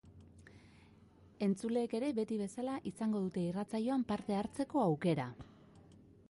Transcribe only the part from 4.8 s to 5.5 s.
aukera.